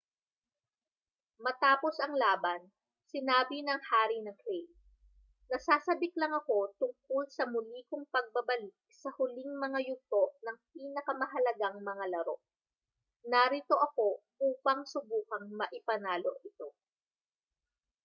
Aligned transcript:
matapos 1.45 1.95
ang 2.05 2.13
laban 2.23 2.61
sinabi 3.13 3.57
ng 3.63 3.77
hari 3.91 4.17
ng 4.25 4.33
clay 4.41 4.65
nasasabik 5.53 6.13
lang 6.21 6.33
ako 6.41 6.57
tungkol 6.81 7.23
sa 7.37 7.43
muli 7.53 7.81
kong 7.89 8.05
pagbabalik 8.15 8.73
sa 9.01 9.09
huling 9.17 9.53
mga 9.65 9.77
yugto 9.87 10.23
ng 10.45 10.57
pinakamahalagang 10.73 11.77
mga 11.89 12.05
laro 12.17 12.35
narito 13.33 13.75
ako 13.87 14.09
upang 14.49 14.79
subukang 14.93 15.45
maipanalo 15.59 16.31
ito 16.49 16.67